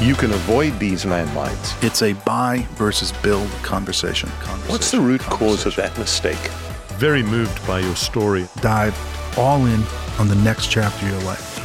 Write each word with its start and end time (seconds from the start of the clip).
you 0.00 0.14
can 0.14 0.30
avoid 0.30 0.78
these 0.78 1.04
landmines. 1.04 1.82
It's 1.82 2.02
a 2.02 2.12
buy 2.12 2.64
versus 2.74 3.10
build 3.10 3.50
conversation. 3.64 4.28
conversation 4.28 4.72
What's 4.72 4.92
the 4.92 5.00
root 5.00 5.20
cause 5.22 5.66
of 5.66 5.74
that 5.74 5.98
mistake? 5.98 6.38
Very 6.98 7.20
moved 7.24 7.66
by 7.66 7.80
your 7.80 7.96
story. 7.96 8.46
Dive 8.60 8.96
all 9.36 9.66
in 9.66 9.82
on 10.20 10.28
the 10.28 10.36
next 10.36 10.70
chapter 10.70 11.04
of 11.04 11.10
your 11.10 11.22
life. 11.22 11.58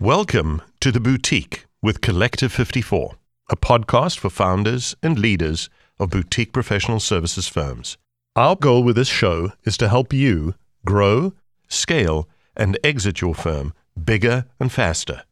Welcome 0.00 0.62
to 0.80 0.90
The 0.90 1.00
Boutique 1.00 1.66
with 1.82 2.00
Collective 2.00 2.50
54, 2.50 3.16
a 3.50 3.56
podcast 3.56 4.18
for 4.18 4.30
founders 4.30 4.96
and 5.02 5.18
leaders 5.18 5.68
of 6.00 6.08
boutique 6.08 6.54
professional 6.54 6.98
services 6.98 7.46
firms. 7.46 7.98
Our 8.34 8.56
goal 8.56 8.84
with 8.84 8.96
this 8.96 9.08
show 9.08 9.52
is 9.64 9.76
to 9.76 9.90
help 9.90 10.14
you 10.14 10.54
grow, 10.86 11.34
scale, 11.68 12.26
and 12.56 12.78
exit 12.82 13.20
your 13.20 13.34
firm 13.34 13.74
bigger 14.02 14.46
and 14.58 14.72
faster. 14.72 15.24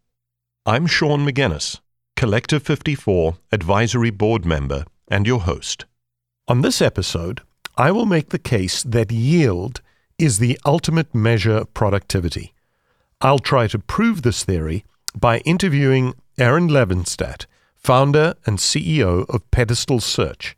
I'm 0.69 0.89
Sean 0.89 1.25
McGinnis, 1.25 1.79
Collective 2.17 2.61
54 2.61 3.36
Advisory 3.53 4.11
Board 4.11 4.45
member 4.45 4.85
and 5.07 5.25
your 5.25 5.43
host. 5.43 5.85
On 6.49 6.63
this 6.63 6.82
episode, 6.82 7.43
I 7.77 7.93
will 7.93 8.04
make 8.04 8.31
the 8.31 8.39
case 8.40 8.82
that 8.82 9.13
yield 9.13 9.81
is 10.18 10.40
the 10.40 10.59
ultimate 10.67 11.14
measure 11.14 11.59
of 11.59 11.73
productivity. 11.73 12.53
I'll 13.21 13.39
try 13.39 13.68
to 13.68 13.79
prove 13.79 14.23
this 14.23 14.43
theory 14.43 14.85
by 15.14 15.39
interviewing 15.45 16.14
Aaron 16.37 16.67
Levenstadt, 16.67 17.46
founder 17.76 18.35
and 18.45 18.59
CEO 18.59 19.25
of 19.32 19.48
Pedestal 19.53 20.01
Search. 20.01 20.57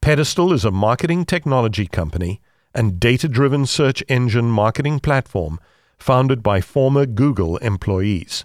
Pedestal 0.00 0.52
is 0.52 0.64
a 0.64 0.72
marketing 0.72 1.24
technology 1.24 1.86
company 1.86 2.40
and 2.74 2.98
data 2.98 3.28
driven 3.28 3.66
search 3.66 4.02
engine 4.08 4.50
marketing 4.50 4.98
platform 4.98 5.60
founded 5.96 6.42
by 6.42 6.60
former 6.60 7.06
Google 7.06 7.56
employees. 7.58 8.44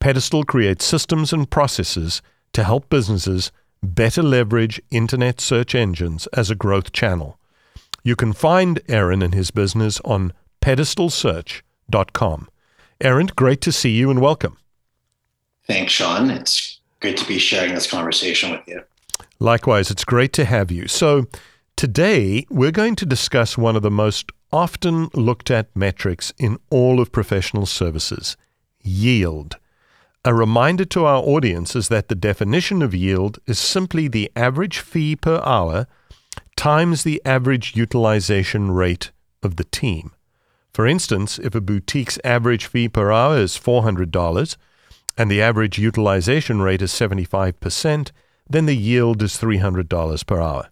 Pedestal 0.00 0.44
creates 0.44 0.84
systems 0.84 1.32
and 1.32 1.50
processes 1.50 2.22
to 2.52 2.64
help 2.64 2.88
businesses 2.88 3.50
better 3.82 4.22
leverage 4.22 4.80
internet 4.90 5.40
search 5.40 5.74
engines 5.74 6.26
as 6.28 6.50
a 6.50 6.54
growth 6.54 6.92
channel. 6.92 7.38
You 8.02 8.16
can 8.16 8.32
find 8.32 8.80
Aaron 8.88 9.22
and 9.22 9.34
his 9.34 9.50
business 9.50 10.00
on 10.04 10.32
pedestalsearch.com. 10.60 12.48
Aaron, 13.00 13.26
great 13.36 13.60
to 13.60 13.72
see 13.72 13.90
you 13.90 14.10
and 14.10 14.20
welcome. 14.20 14.56
Thanks, 15.66 15.92
Sean. 15.92 16.30
It's 16.30 16.80
good 17.00 17.16
to 17.16 17.26
be 17.26 17.38
sharing 17.38 17.74
this 17.74 17.90
conversation 17.90 18.50
with 18.50 18.66
you. 18.66 18.82
Likewise, 19.38 19.90
it's 19.90 20.04
great 20.04 20.32
to 20.34 20.44
have 20.44 20.70
you. 20.70 20.88
So, 20.88 21.26
today 21.76 22.44
we're 22.50 22.72
going 22.72 22.96
to 22.96 23.06
discuss 23.06 23.58
one 23.58 23.76
of 23.76 23.82
the 23.82 23.90
most 23.90 24.32
often 24.52 25.08
looked 25.14 25.50
at 25.50 25.74
metrics 25.76 26.32
in 26.38 26.58
all 26.70 27.00
of 27.00 27.12
professional 27.12 27.66
services 27.66 28.36
yield. 28.82 29.58
A 30.24 30.34
reminder 30.34 30.84
to 30.86 31.04
our 31.04 31.22
audience 31.22 31.76
is 31.76 31.88
that 31.88 32.08
the 32.08 32.14
definition 32.14 32.82
of 32.82 32.94
yield 32.94 33.38
is 33.46 33.58
simply 33.58 34.08
the 34.08 34.30
average 34.34 34.80
fee 34.80 35.14
per 35.14 35.40
hour 35.44 35.86
times 36.56 37.04
the 37.04 37.22
average 37.24 37.76
utilization 37.76 38.72
rate 38.72 39.12
of 39.44 39.56
the 39.56 39.64
team. 39.64 40.10
For 40.74 40.86
instance, 40.86 41.38
if 41.38 41.54
a 41.54 41.60
boutique's 41.60 42.18
average 42.24 42.66
fee 42.66 42.88
per 42.88 43.12
hour 43.12 43.38
is 43.38 43.56
$400 43.56 44.56
and 45.16 45.30
the 45.30 45.40
average 45.40 45.78
utilization 45.78 46.60
rate 46.62 46.82
is 46.82 46.92
75%, 46.92 48.10
then 48.50 48.66
the 48.66 48.76
yield 48.76 49.22
is 49.22 49.34
$300 49.34 50.26
per 50.26 50.40
hour. 50.40 50.68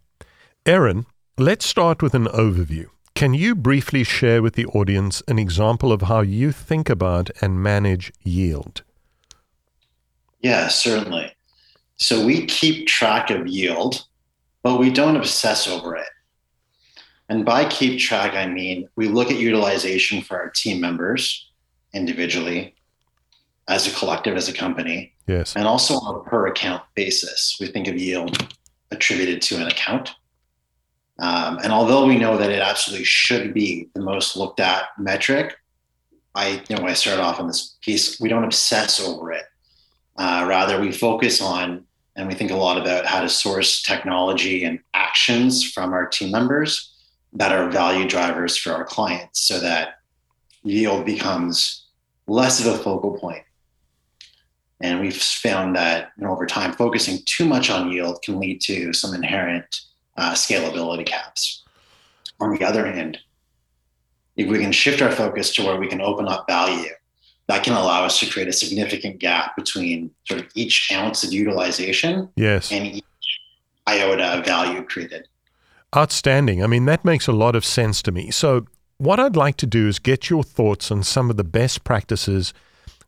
Aaron, 0.66 1.06
let's 1.38 1.64
start 1.64 2.02
with 2.02 2.14
an 2.14 2.26
overview. 2.26 2.86
Can 3.14 3.32
you 3.32 3.54
briefly 3.54 4.02
share 4.02 4.42
with 4.42 4.54
the 4.54 4.66
audience 4.66 5.22
an 5.28 5.38
example 5.38 5.92
of 5.92 6.02
how 6.02 6.20
you 6.20 6.52
think 6.52 6.90
about 6.90 7.30
and 7.40 7.62
manage 7.62 8.12
yield? 8.24 8.82
Yeah, 10.40 10.68
certainly. 10.68 11.32
So 11.96 12.24
we 12.24 12.46
keep 12.46 12.86
track 12.86 13.30
of 13.30 13.46
yield, 13.46 14.06
but 14.62 14.78
we 14.78 14.90
don't 14.90 15.16
obsess 15.16 15.66
over 15.66 15.96
it. 15.96 16.08
And 17.28 17.44
by 17.44 17.64
keep 17.64 17.98
track, 17.98 18.34
I 18.34 18.46
mean 18.46 18.88
we 18.96 19.08
look 19.08 19.30
at 19.30 19.38
utilization 19.38 20.22
for 20.22 20.38
our 20.38 20.50
team 20.50 20.80
members 20.80 21.50
individually, 21.94 22.74
as 23.68 23.86
a 23.86 23.98
collective, 23.98 24.36
as 24.36 24.48
a 24.48 24.52
company. 24.52 25.12
Yes. 25.26 25.56
And 25.56 25.66
also 25.66 25.94
on 25.94 26.14
a 26.16 26.30
per 26.30 26.46
account 26.46 26.82
basis. 26.94 27.56
We 27.58 27.66
think 27.66 27.88
of 27.88 27.96
yield 27.96 28.54
attributed 28.90 29.42
to 29.42 29.56
an 29.56 29.66
account. 29.66 30.14
Um, 31.18 31.58
and 31.62 31.72
although 31.72 32.06
we 32.06 32.18
know 32.18 32.36
that 32.36 32.50
it 32.50 32.60
absolutely 32.60 33.04
should 33.04 33.54
be 33.54 33.88
the 33.94 34.02
most 34.02 34.36
looked 34.36 34.60
at 34.60 34.88
metric, 34.98 35.56
I, 36.34 36.62
you 36.68 36.76
know, 36.76 36.84
I 36.84 36.92
started 36.92 37.22
off 37.22 37.40
on 37.40 37.46
this 37.46 37.76
piece, 37.80 38.20
we 38.20 38.28
don't 38.28 38.44
obsess 38.44 39.00
over 39.00 39.32
it. 39.32 39.44
Uh, 40.18 40.44
rather, 40.48 40.80
we 40.80 40.92
focus 40.92 41.40
on 41.40 41.84
and 42.16 42.26
we 42.26 42.34
think 42.34 42.50
a 42.50 42.56
lot 42.56 42.78
about 42.78 43.04
how 43.04 43.20
to 43.20 43.28
source 43.28 43.82
technology 43.82 44.64
and 44.64 44.80
actions 44.94 45.70
from 45.70 45.92
our 45.92 46.06
team 46.06 46.30
members 46.30 46.94
that 47.34 47.52
are 47.52 47.70
value 47.70 48.08
drivers 48.08 48.56
for 48.56 48.72
our 48.72 48.84
clients 48.84 49.42
so 49.42 49.60
that 49.60 49.98
yield 50.62 51.04
becomes 51.04 51.86
less 52.26 52.64
of 52.64 52.74
a 52.74 52.78
focal 52.78 53.18
point. 53.18 53.42
And 54.80 55.00
we've 55.00 55.16
found 55.16 55.76
that 55.76 56.12
you 56.18 56.24
know, 56.24 56.32
over 56.32 56.46
time, 56.46 56.72
focusing 56.72 57.18
too 57.24 57.46
much 57.46 57.70
on 57.70 57.90
yield 57.90 58.22
can 58.22 58.40
lead 58.40 58.60
to 58.62 58.92
some 58.92 59.14
inherent 59.14 59.82
uh, 60.16 60.32
scalability 60.32 61.06
caps. 61.06 61.64
On 62.40 62.54
the 62.54 62.64
other 62.64 62.86
hand, 62.90 63.18
if 64.36 64.48
we 64.48 64.58
can 64.58 64.72
shift 64.72 65.00
our 65.00 65.10
focus 65.10 65.54
to 65.54 65.64
where 65.64 65.78
we 65.78 65.88
can 65.88 66.02
open 66.02 66.28
up 66.28 66.46
value, 66.46 66.92
that 67.48 67.62
can 67.62 67.74
allow 67.74 68.04
us 68.04 68.18
to 68.20 68.26
create 68.26 68.48
a 68.48 68.52
significant 68.52 69.18
gap 69.18 69.54
between 69.56 70.10
sort 70.24 70.40
of 70.40 70.46
each 70.54 70.90
ounce 70.92 71.22
of 71.22 71.32
utilization 71.32 72.28
yes. 72.36 72.72
and 72.72 72.86
each 72.86 73.04
iota 73.86 74.38
of 74.38 74.44
value 74.44 74.82
created. 74.82 75.28
Outstanding. 75.96 76.62
I 76.62 76.66
mean, 76.66 76.86
that 76.86 77.04
makes 77.04 77.28
a 77.28 77.32
lot 77.32 77.54
of 77.54 77.64
sense 77.64 78.02
to 78.02 78.12
me. 78.12 78.30
So, 78.30 78.66
what 78.98 79.20
I'd 79.20 79.36
like 79.36 79.56
to 79.58 79.66
do 79.66 79.88
is 79.88 79.98
get 79.98 80.30
your 80.30 80.42
thoughts 80.42 80.90
on 80.90 81.02
some 81.02 81.30
of 81.30 81.36
the 81.36 81.44
best 81.44 81.84
practices 81.84 82.54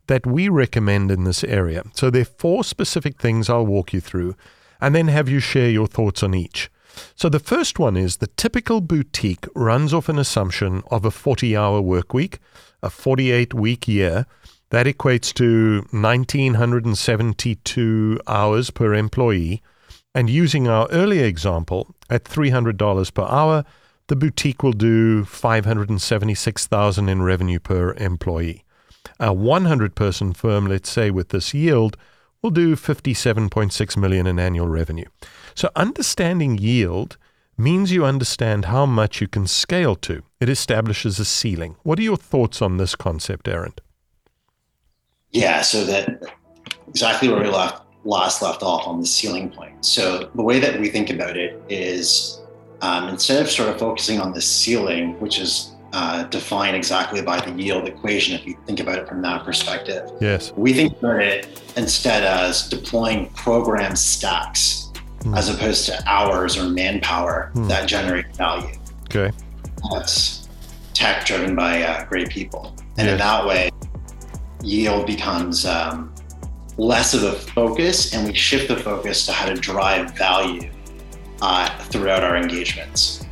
that 0.06 0.26
we 0.26 0.48
recommend 0.48 1.10
in 1.10 1.24
this 1.24 1.42
area. 1.42 1.82
So, 1.94 2.10
there 2.10 2.22
are 2.22 2.26
four 2.26 2.62
specific 2.62 3.20
things 3.20 3.50
I'll 3.50 3.66
walk 3.66 3.92
you 3.92 4.00
through 4.00 4.36
and 4.80 4.94
then 4.94 5.08
have 5.08 5.28
you 5.28 5.40
share 5.40 5.70
your 5.70 5.86
thoughts 5.86 6.22
on 6.22 6.34
each. 6.34 6.70
So, 7.14 7.28
the 7.28 7.38
first 7.38 7.78
one 7.78 7.96
is 7.96 8.16
the 8.16 8.26
typical 8.26 8.80
boutique 8.80 9.46
runs 9.54 9.94
off 9.94 10.08
an 10.08 10.18
assumption 10.18 10.82
of 10.90 11.04
a 11.04 11.10
40 11.10 11.54
hour 11.56 11.80
work 11.80 12.14
week, 12.14 12.38
a 12.82 12.90
48 12.90 13.54
week 13.54 13.88
year. 13.88 14.26
That 14.70 14.86
equates 14.86 15.32
to 15.34 15.86
1,972 15.92 18.20
hours 18.26 18.70
per 18.70 18.94
employee. 18.94 19.62
And 20.14 20.28
using 20.28 20.68
our 20.68 20.88
earlier 20.90 21.24
example, 21.24 21.94
at 22.10 22.24
$300 22.24 23.14
per 23.14 23.22
hour, 23.22 23.64
the 24.08 24.16
boutique 24.16 24.62
will 24.62 24.72
do 24.72 25.24
576,000 25.24 27.08
in 27.08 27.22
revenue 27.22 27.58
per 27.58 27.94
employee. 27.94 28.64
A 29.20 29.32
100 29.32 29.94
person 29.94 30.32
firm, 30.32 30.66
let's 30.66 30.90
say 30.90 31.10
with 31.10 31.28
this 31.28 31.54
yield, 31.54 31.96
will 32.42 32.50
do 32.50 32.76
57.6 32.76 33.96
million 33.96 34.26
in 34.26 34.38
annual 34.38 34.68
revenue. 34.68 35.06
So 35.54 35.70
understanding 35.74 36.58
yield 36.58 37.16
means 37.56 37.90
you 37.92 38.04
understand 38.04 38.66
how 38.66 38.86
much 38.86 39.20
you 39.20 39.26
can 39.26 39.46
scale 39.46 39.96
to. 39.96 40.22
It 40.40 40.48
establishes 40.48 41.18
a 41.18 41.24
ceiling. 41.24 41.76
What 41.82 41.98
are 41.98 42.02
your 42.02 42.16
thoughts 42.16 42.62
on 42.62 42.76
this 42.76 42.94
concept, 42.94 43.48
Aaron? 43.48 43.74
Yeah, 45.30 45.62
so 45.62 45.84
that 45.84 46.22
exactly 46.86 47.28
where 47.28 47.42
we 47.42 47.48
left 47.48 47.82
last 48.04 48.40
left 48.40 48.62
off 48.62 48.86
on 48.86 49.00
the 49.00 49.06
ceiling 49.06 49.50
point. 49.50 49.84
So 49.84 50.30
the 50.34 50.42
way 50.42 50.60
that 50.60 50.80
we 50.80 50.88
think 50.88 51.10
about 51.10 51.36
it 51.36 51.60
is 51.68 52.40
um, 52.80 53.08
instead 53.08 53.42
of 53.42 53.50
sort 53.50 53.68
of 53.68 53.78
focusing 53.78 54.20
on 54.20 54.32
the 54.32 54.40
ceiling, 54.40 55.18
which 55.20 55.38
is 55.38 55.72
uh, 55.92 56.24
defined 56.24 56.76
exactly 56.76 57.22
by 57.22 57.40
the 57.40 57.50
yield 57.60 57.88
equation, 57.88 58.34
if 58.34 58.46
you 58.46 58.56
think 58.66 58.80
about 58.80 58.98
it 58.98 59.08
from 59.08 59.22
that 59.22 59.44
perspective, 59.44 60.10
yes, 60.20 60.52
we 60.56 60.72
think 60.72 60.98
about 60.98 61.20
it 61.20 61.62
instead 61.76 62.24
as 62.24 62.68
deploying 62.68 63.28
program 63.30 63.96
stacks 63.96 64.90
mm. 65.20 65.36
as 65.36 65.48
opposed 65.48 65.86
to 65.86 66.02
hours 66.06 66.58
or 66.58 66.68
manpower 66.68 67.50
mm. 67.54 67.68
that 67.68 67.88
generate 67.88 68.34
value. 68.36 68.74
Okay, 69.04 69.30
that's 69.92 70.48
tech 70.92 71.24
driven 71.24 71.54
by 71.56 71.82
uh, 71.82 72.04
great 72.06 72.28
people, 72.28 72.74
and 72.98 73.06
yes. 73.06 73.12
in 73.12 73.18
that 73.18 73.46
way, 73.46 73.70
yield 74.62 75.06
becomes 75.06 75.64
um, 75.64 76.12
less 76.78 77.12
of 77.12 77.24
a 77.24 77.32
focus 77.32 78.14
and 78.14 78.26
we 78.26 78.32
shift 78.32 78.68
the 78.68 78.76
focus 78.76 79.26
to 79.26 79.32
how 79.32 79.46
to 79.46 79.54
drive 79.54 80.16
value 80.16 80.70
uh, 81.42 81.68
throughout 81.84 82.22
our 82.22 82.36
engagements. 82.36 83.26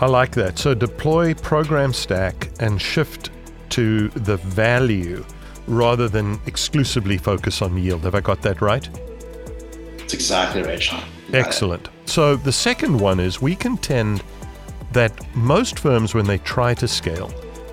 I 0.00 0.06
like 0.06 0.32
that. 0.32 0.58
So 0.58 0.72
deploy 0.72 1.34
program 1.34 1.92
stack 1.92 2.50
and 2.58 2.80
shift 2.80 3.30
to 3.70 4.08
the 4.08 4.38
value 4.38 5.24
rather 5.66 6.08
than 6.08 6.40
exclusively 6.46 7.18
focus 7.18 7.60
on 7.60 7.76
yield. 7.76 8.04
Have 8.04 8.14
I 8.14 8.20
got 8.20 8.40
that 8.42 8.62
right? 8.62 8.88
That's 9.98 10.14
exactly 10.14 10.62
right, 10.62 10.82
Sean. 10.82 11.04
Excellent. 11.34 11.88
So 12.06 12.34
the 12.34 12.50
second 12.50 12.98
one 12.98 13.20
is 13.20 13.42
we 13.42 13.54
contend 13.54 14.22
that 14.92 15.12
most 15.36 15.78
firms, 15.78 16.14
when 16.14 16.26
they 16.26 16.38
try 16.38 16.74
to 16.74 16.88
scale, 16.88 17.30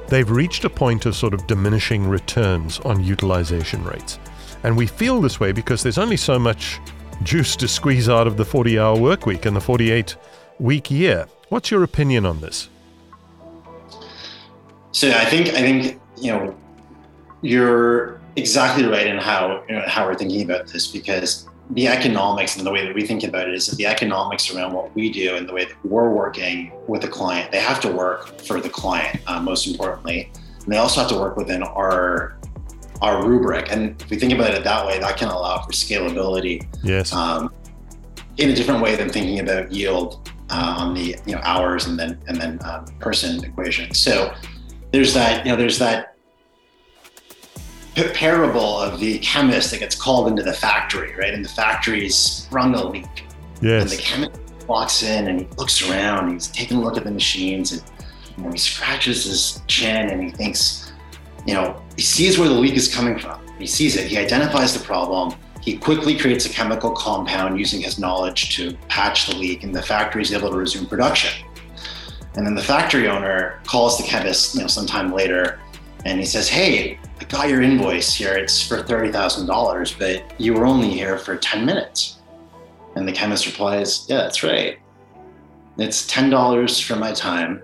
they've 0.10 0.30
reached 0.30 0.66
a 0.66 0.70
point 0.70 1.06
of 1.06 1.16
sort 1.16 1.34
of 1.34 1.48
diminishing 1.48 2.08
returns 2.08 2.80
on 2.82 3.04
utilization 3.04 3.84
rates. 3.84 4.20
And 4.64 4.76
we 4.76 4.86
feel 4.86 5.22
this 5.22 5.40
way 5.40 5.54
because 5.54 5.82
there's 5.82 5.98
only 5.98 6.18
so 6.18 6.38
much 6.38 6.80
juice 7.24 7.56
to 7.56 7.68
squeeze 7.68 8.10
out 8.10 8.28
of 8.28 8.38
the 8.38 8.46
40 8.46 8.78
hour 8.78 9.00
work 9.00 9.26
week 9.26 9.46
and 9.46 9.56
the 9.56 9.62
48 9.62 10.16
week 10.60 10.92
year. 10.92 11.26
What's 11.50 11.72
your 11.72 11.84
opinion 11.84 12.26
on 12.26 12.42
this? 12.42 12.70
So 14.92 15.12
I 15.12 15.26
think 15.26 15.50
I 15.50 15.62
think 15.62 16.00
you 16.18 16.32
know 16.32 16.56
you're 17.42 18.20
exactly 18.36 18.86
right 18.86 19.08
in 19.08 19.18
how 19.18 19.64
you 19.70 19.76
know, 19.76 19.84
how 19.88 20.06
we're 20.06 20.16
thinking 20.16 20.42
about 20.44 20.68
this 20.68 20.88
because 20.88 21.48
the 21.72 21.88
economics 21.88 22.56
and 22.56 22.66
the 22.66 22.72
way 22.72 22.86
that 22.86 22.96
we 22.96 23.06
think 23.06 23.24
about 23.24 23.48
it 23.48 23.54
is 23.54 23.68
that 23.68 23.76
the 23.76 23.86
economics 23.86 24.54
around 24.54 24.74
what 24.74 24.94
we 24.96 25.12
do 25.12 25.36
and 25.36 25.48
the 25.48 25.54
way 25.54 25.66
that 25.66 25.86
we're 25.86 26.10
working 26.10 26.72
with 26.88 27.02
the 27.02 27.08
client, 27.08 27.52
they 27.52 27.60
have 27.60 27.82
to 27.82 27.92
work 27.92 28.40
for 28.42 28.62
the 28.62 28.70
client, 28.70 29.20
uh, 29.28 29.40
most 29.42 29.68
importantly. 29.68 30.32
And 30.64 30.74
they 30.74 30.78
also 30.78 31.02
have 31.02 31.10
to 31.10 31.20
work 31.20 31.36
within 31.36 31.64
our 31.64 32.38
our 33.02 33.28
rubric. 33.28 33.72
And 33.72 34.02
if 34.02 34.10
we 34.10 34.18
think 34.18 34.34
about 34.34 34.54
it 34.54 34.64
that 34.64 34.86
way, 34.86 35.00
that 35.00 35.18
can 35.18 35.28
allow 35.28 35.62
for 35.62 35.72
scalability. 35.72 36.66
Yes. 36.84 37.14
Um, 37.14 37.54
in 38.38 38.50
a 38.50 38.56
different 38.56 38.82
way 38.82 38.96
than 38.96 39.10
thinking 39.10 39.40
about 39.40 39.72
yield 39.72 40.32
uh, 40.50 40.76
on 40.80 40.94
the 40.94 41.16
you 41.26 41.36
know 41.36 41.42
hours 41.44 41.88
and 41.88 42.00
then 42.00 42.20
and 42.28 42.38
then 42.40 42.60
um, 42.64 42.86
person 43.00 43.44
equation. 43.44 43.94
So 43.94 44.34
there's 44.92 45.14
that 45.14 45.46
you 45.46 45.52
know 45.52 45.58
there's 45.58 45.80
that 45.80 46.16
parable 48.14 48.80
of 48.80 49.00
the 49.00 49.18
chemist 49.20 49.72
that 49.72 49.80
gets 49.80 49.96
called 49.96 50.28
into 50.28 50.44
the 50.44 50.54
factory, 50.54 51.16
right? 51.16 51.34
And 51.34 51.44
the 51.44 51.50
factory's 51.50 52.16
sprung 52.16 52.76
a 52.76 52.84
leak. 52.88 53.06
Yes. 53.62 53.82
And 53.82 53.92
the 53.92 53.98
chemist 53.98 54.40
walks 54.68 55.02
in 55.04 55.28
and 55.28 55.42
he 55.42 55.48
looks 55.58 55.88
around. 55.90 56.32
He's 56.32 56.48
taking 56.48 56.78
a 56.78 56.82
look 56.82 56.98
at 56.98 57.04
the 57.04 57.12
machines 57.12 57.72
and 57.72 57.84
you 58.38 58.44
know, 58.44 58.52
he 58.52 58.58
scratches 58.58 59.24
his 59.24 59.62
chin 59.68 60.10
and 60.10 60.22
he 60.22 60.30
thinks, 60.30 60.92
you 61.46 61.54
know, 61.54 61.82
he 61.96 62.04
sees 62.04 62.38
where 62.38 62.48
the 62.48 62.56
leak 62.56 62.76
is 62.76 62.94
coming 62.94 63.18
from. 63.18 63.40
He 63.58 63.66
sees 63.66 63.96
it. 63.96 64.08
He 64.08 64.18
identifies 64.18 64.78
the 64.78 64.84
problem. 64.86 65.34
He 65.68 65.76
quickly 65.76 66.18
creates 66.18 66.46
a 66.46 66.50
chemical 66.50 66.92
compound 66.92 67.60
using 67.60 67.82
his 67.82 68.00
knowledge 68.00 68.56
to 68.56 68.74
patch 68.88 69.28
the 69.28 69.36
leak, 69.36 69.66
and 69.66 69.76
the 69.76 69.82
factory 69.82 70.22
is 70.22 70.32
able 70.32 70.50
to 70.50 70.56
resume 70.56 70.86
production. 70.86 71.46
And 72.36 72.46
then 72.46 72.56
the 72.56 72.64
factory 72.64 73.10
owner 73.10 73.60
calls 73.66 73.98
the 73.98 74.06
chemist, 74.06 74.56
you 74.56 74.62
know, 74.62 74.68
sometime 74.68 75.12
later, 75.12 75.60
and 76.06 76.22
he 76.22 76.26
says, 76.26 76.48
"Hey, 76.48 76.98
I 77.20 77.26
got 77.26 77.50
your 77.50 77.62
invoice 77.62 78.14
here. 78.14 78.34
It's 78.34 78.66
for 78.66 78.82
thirty 78.82 79.12
thousand 79.12 79.48
dollars, 79.48 79.92
but 79.92 80.24
you 80.40 80.54
were 80.54 80.66
only 80.66 80.90
here 80.90 81.18
for 81.18 81.36
ten 81.36 81.66
minutes." 81.66 82.20
And 82.96 83.06
the 83.06 83.12
chemist 83.12 83.46
replies, 83.46 84.06
"Yeah, 84.08 84.20
that's 84.20 84.44
right. 84.44 84.80
It's 85.78 86.08
ten 86.08 86.30
dollars 86.30 86.80
for 86.80 86.96
my 86.96 87.12
time, 87.12 87.62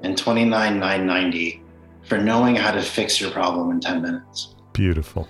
and 0.00 0.16
twenty 0.16 0.46
nine 0.46 0.80
nine 0.80 1.06
ninety 1.06 1.62
for 2.08 2.16
knowing 2.16 2.56
how 2.56 2.70
to 2.70 2.80
fix 2.80 3.20
your 3.20 3.30
problem 3.30 3.70
in 3.72 3.78
ten 3.78 4.00
minutes." 4.00 4.54
Beautiful. 4.72 5.28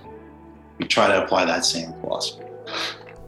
We 0.79 0.87
try 0.87 1.09
to 1.09 1.23
apply 1.23 1.45
that 1.45 1.65
same 1.65 1.93
philosophy. 2.01 2.45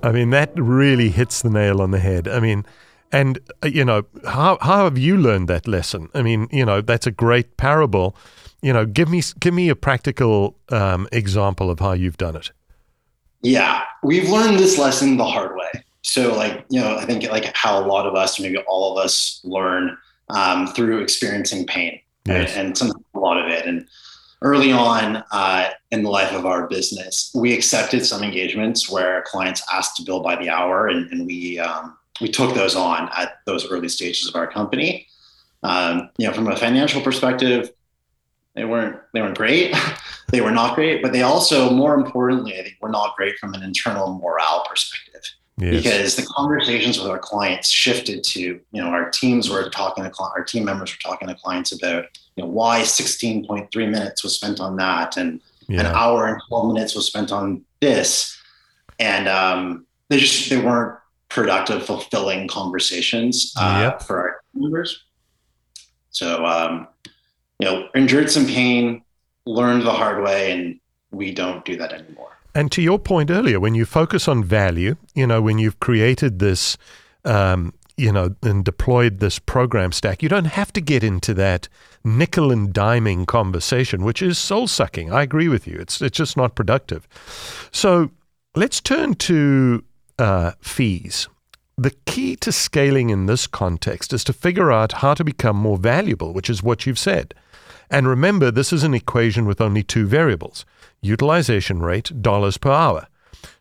I 0.02 0.12
mean, 0.12 0.30
that 0.30 0.52
really 0.56 1.08
hits 1.08 1.42
the 1.42 1.50
nail 1.50 1.80
on 1.80 1.90
the 1.90 1.98
head. 1.98 2.28
I 2.28 2.40
mean, 2.40 2.66
and 3.12 3.38
uh, 3.62 3.68
you 3.68 3.84
know, 3.84 4.04
how 4.26 4.58
how 4.60 4.84
have 4.84 4.98
you 4.98 5.16
learned 5.16 5.48
that 5.48 5.68
lesson? 5.68 6.08
I 6.14 6.22
mean, 6.22 6.48
you 6.50 6.64
know, 6.64 6.80
that's 6.80 7.06
a 7.06 7.12
great 7.12 7.56
parable 7.56 8.16
you 8.64 8.72
know, 8.72 8.86
give 8.86 9.10
me 9.10 9.22
give 9.40 9.52
me 9.52 9.68
a 9.68 9.76
practical 9.76 10.56
um, 10.70 11.06
example 11.12 11.70
of 11.70 11.80
how 11.80 11.92
you've 11.92 12.16
done 12.16 12.34
it. 12.34 12.50
Yeah, 13.42 13.82
we've 14.02 14.30
learned 14.30 14.58
this 14.58 14.78
lesson 14.78 15.18
the 15.18 15.26
hard 15.26 15.54
way. 15.54 15.84
So, 16.00 16.34
like, 16.34 16.64
you 16.70 16.80
know, 16.80 16.96
I 16.96 17.04
think 17.04 17.24
like 17.24 17.54
how 17.54 17.78
a 17.78 17.84
lot 17.86 18.06
of 18.06 18.14
us, 18.14 18.40
maybe 18.40 18.56
all 18.66 18.96
of 18.96 19.04
us, 19.04 19.42
learn 19.44 19.98
um, 20.30 20.66
through 20.68 21.02
experiencing 21.02 21.66
pain, 21.66 22.00
yes. 22.24 22.56
right? 22.56 22.56
and 22.56 22.78
some 22.78 22.90
a 23.12 23.18
lot 23.18 23.38
of 23.38 23.50
it. 23.50 23.66
And 23.66 23.86
early 24.44 24.70
on 24.70 25.24
uh, 25.32 25.70
in 25.90 26.02
the 26.04 26.10
life 26.10 26.32
of 26.32 26.46
our 26.46 26.68
business, 26.68 27.32
we 27.34 27.52
accepted 27.52 28.06
some 28.06 28.22
engagements 28.22 28.90
where 28.90 29.22
clients 29.26 29.62
asked 29.72 29.96
to 29.96 30.04
bill 30.04 30.20
by 30.20 30.36
the 30.36 30.48
hour, 30.48 30.86
and, 30.86 31.10
and 31.10 31.26
we 31.26 31.58
um, 31.58 31.96
we 32.20 32.28
took 32.28 32.54
those 32.54 32.76
on 32.76 33.08
at 33.16 33.38
those 33.46 33.68
early 33.68 33.88
stages 33.88 34.28
of 34.28 34.36
our 34.36 34.46
company. 34.46 35.08
Um, 35.62 36.10
you 36.18 36.26
know, 36.26 36.32
from 36.32 36.46
a 36.46 36.56
financial 36.56 37.00
perspective, 37.00 37.70
they 38.54 38.64
weren't 38.64 39.00
they 39.12 39.22
weren't 39.22 39.36
great. 39.36 39.74
they 40.30 40.42
were 40.42 40.52
not 40.52 40.74
great, 40.74 41.02
but 41.02 41.12
they 41.12 41.22
also, 41.22 41.70
more 41.70 41.94
importantly, 41.94 42.58
I 42.58 42.62
think 42.62 42.76
were 42.80 42.90
not 42.90 43.16
great 43.16 43.36
from 43.38 43.54
an 43.54 43.62
internal 43.62 44.18
morale 44.18 44.64
perspective. 44.68 45.22
Yes. 45.56 45.82
Because 45.82 46.16
the 46.16 46.26
conversations 46.26 46.98
with 46.98 47.08
our 47.08 47.18
clients 47.18 47.70
shifted 47.70 48.24
to, 48.24 48.40
you 48.40 48.60
know, 48.72 48.88
our 48.88 49.08
teams 49.10 49.48
were 49.48 49.70
talking 49.70 50.02
to 50.02 50.12
our 50.18 50.42
team 50.42 50.64
members 50.64 50.92
were 50.92 51.10
talking 51.10 51.28
to 51.28 51.34
clients 51.36 51.70
about, 51.70 52.06
you 52.36 52.44
know, 52.44 52.50
why 52.50 52.82
16.3 52.82 53.90
minutes 53.90 54.22
was 54.22 54.34
spent 54.34 54.60
on 54.60 54.76
that 54.76 55.16
and 55.16 55.40
yeah. 55.68 55.80
an 55.80 55.86
hour 55.86 56.26
and 56.26 56.40
12 56.48 56.74
minutes 56.74 56.94
was 56.94 57.06
spent 57.06 57.32
on 57.32 57.64
this. 57.80 58.36
And 58.98 59.28
um, 59.28 59.86
they 60.08 60.18
just 60.18 60.50
they 60.50 60.58
weren't 60.58 60.98
productive, 61.28 61.84
fulfilling 61.84 62.48
conversations 62.48 63.52
uh, 63.56 63.78
yep. 63.82 64.02
for 64.02 64.18
our 64.20 64.40
members. 64.54 65.02
So 66.10 66.44
um, 66.44 66.86
you 67.58 67.66
know, 67.66 67.88
endured 67.94 68.30
some 68.30 68.46
pain, 68.46 69.02
learned 69.46 69.82
the 69.82 69.92
hard 69.92 70.22
way, 70.22 70.52
and 70.52 70.80
we 71.10 71.32
don't 71.32 71.64
do 71.64 71.76
that 71.76 71.92
anymore. 71.92 72.30
And 72.54 72.70
to 72.72 72.82
your 72.82 72.98
point 72.98 73.30
earlier, 73.30 73.58
when 73.58 73.74
you 73.74 73.84
focus 73.84 74.28
on 74.28 74.44
value, 74.44 74.96
you 75.14 75.26
know, 75.26 75.42
when 75.42 75.58
you've 75.58 75.80
created 75.80 76.38
this, 76.38 76.76
um, 77.24 77.74
you 77.96 78.12
know, 78.12 78.34
and 78.42 78.64
deployed 78.64 79.20
this 79.20 79.38
program 79.38 79.92
stack, 79.92 80.22
you 80.22 80.28
don't 80.28 80.46
have 80.46 80.72
to 80.72 80.80
get 80.80 81.04
into 81.04 81.34
that 81.34 81.68
nickel 82.04 82.50
and 82.50 82.74
diming 82.74 83.26
conversation, 83.26 84.04
which 84.04 84.20
is 84.20 84.36
soul 84.38 84.66
sucking. 84.66 85.12
I 85.12 85.22
agree 85.22 85.48
with 85.48 85.66
you. 85.66 85.76
It's 85.78 86.02
it's 86.02 86.16
just 86.16 86.36
not 86.36 86.54
productive. 86.54 87.06
So 87.70 88.10
let's 88.54 88.80
turn 88.80 89.14
to 89.14 89.84
uh, 90.18 90.52
fees. 90.60 91.28
The 91.76 91.94
key 92.06 92.36
to 92.36 92.52
scaling 92.52 93.10
in 93.10 93.26
this 93.26 93.46
context 93.46 94.12
is 94.12 94.22
to 94.24 94.32
figure 94.32 94.70
out 94.70 94.92
how 94.92 95.14
to 95.14 95.24
become 95.24 95.56
more 95.56 95.76
valuable, 95.78 96.32
which 96.32 96.48
is 96.48 96.62
what 96.62 96.86
you've 96.86 96.98
said. 96.98 97.34
And 97.90 98.08
remember, 98.08 98.50
this 98.50 98.72
is 98.72 98.84
an 98.84 98.94
equation 98.94 99.44
with 99.46 99.60
only 99.60 99.82
two 99.82 100.06
variables 100.06 100.64
utilization 101.02 101.80
rate, 101.80 102.22
dollars 102.22 102.56
per 102.56 102.70
hour. 102.70 103.06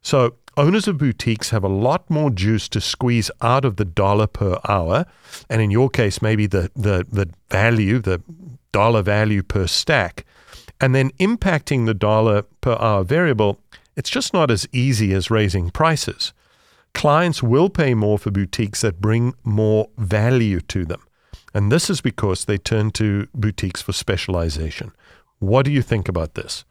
So 0.02 0.36
owners 0.58 0.88
of 0.88 0.98
boutiques 0.98 1.50
have 1.50 1.64
a 1.64 1.70
lot 1.70 2.10
more 2.10 2.30
juice 2.30 2.68
to 2.70 2.82
squeeze 2.82 3.30
out 3.42 3.66
of 3.66 3.76
the 3.78 3.86
dollar 3.86 4.28
per 4.28 4.60
hour. 4.68 5.06
And 5.50 5.62
in 5.62 5.72
your 5.72 5.90
case, 5.90 6.22
maybe 6.22 6.48
the, 6.48 6.72
the, 6.76 7.06
the 7.10 7.30
value, 7.50 8.00
the 8.00 8.22
dollar 8.72 9.02
value 9.02 9.44
per 9.44 9.68
stack. 9.68 10.26
And 10.82 10.94
then 10.94 11.12
impacting 11.12 11.86
the 11.86 11.94
dollar 11.94 12.44
per 12.62 12.78
hour 12.80 13.04
variable, 13.04 13.60
it's 13.96 14.10
just 14.10 14.34
not 14.34 14.51
as 14.51 14.68
easy 14.72 15.13
as 15.13 15.32
raising 15.32 15.70
prices. 15.70 16.34
Clients 16.94 17.42
will 17.42 17.70
pay 17.70 17.94
more 17.94 18.20
for 18.20 18.32
boutiques 18.32 18.82
that 18.82 19.01
bring 19.01 19.34
more 19.44 19.89
value 19.98 20.60
to 20.62 20.86
them. 20.86 21.01
And 21.54 21.72
this 21.72 21.89
is 21.89 22.01
because 22.01 22.46
they 22.46 22.58
turn 22.58 22.92
to 22.92 23.27
boutiques 23.34 23.82
for 23.82 23.94
specialization. 23.94 24.92
What 25.39 25.66
do 25.66 25.72
you 25.72 25.82
think 25.82 26.08
about 26.08 26.36
this? 26.36 26.66